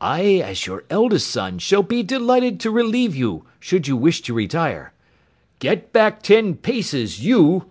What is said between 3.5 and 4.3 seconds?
should you wish